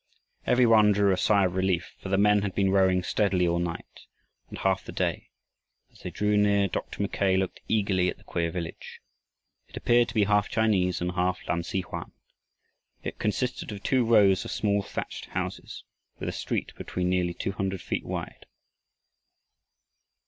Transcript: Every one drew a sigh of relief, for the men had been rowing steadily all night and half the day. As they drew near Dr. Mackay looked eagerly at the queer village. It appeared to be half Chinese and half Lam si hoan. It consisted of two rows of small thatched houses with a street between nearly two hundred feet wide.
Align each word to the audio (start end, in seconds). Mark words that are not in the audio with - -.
Every 0.47 0.65
one 0.65 0.93
drew 0.93 1.11
a 1.13 1.15
sigh 1.15 1.45
of 1.45 1.53
relief, 1.53 1.93
for 2.01 2.09
the 2.09 2.17
men 2.17 2.41
had 2.41 2.55
been 2.55 2.71
rowing 2.71 3.03
steadily 3.03 3.47
all 3.47 3.59
night 3.59 4.07
and 4.49 4.57
half 4.57 4.83
the 4.83 4.91
day. 4.91 5.29
As 5.91 5.99
they 5.99 6.09
drew 6.09 6.37
near 6.37 6.67
Dr. 6.67 7.03
Mackay 7.03 7.37
looked 7.37 7.59
eagerly 7.67 8.09
at 8.09 8.17
the 8.17 8.23
queer 8.23 8.49
village. 8.49 8.99
It 9.67 9.77
appeared 9.77 10.07
to 10.07 10.15
be 10.15 10.23
half 10.23 10.49
Chinese 10.49 11.01
and 11.01 11.11
half 11.11 11.47
Lam 11.47 11.61
si 11.61 11.81
hoan. 11.81 12.13
It 13.03 13.19
consisted 13.19 13.71
of 13.71 13.83
two 13.83 14.03
rows 14.03 14.43
of 14.43 14.49
small 14.49 14.81
thatched 14.81 15.25
houses 15.27 15.83
with 16.17 16.27
a 16.27 16.31
street 16.31 16.73
between 16.75 17.07
nearly 17.07 17.35
two 17.35 17.51
hundred 17.51 17.81
feet 17.83 18.03
wide. 18.03 18.47